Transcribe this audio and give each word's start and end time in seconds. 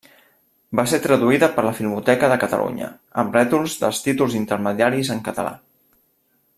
Va 0.77 0.85
ser 0.93 0.99
traduïda 1.03 1.49
per 1.57 1.65
la 1.67 1.73
Filmoteca 1.79 2.29
de 2.31 2.37
Catalunya 2.45 2.89
amb 3.25 3.37
rètols 3.39 3.77
dels 3.83 4.03
títols 4.07 4.39
intermediaris 4.41 5.13
en 5.17 5.23
català. 5.29 5.55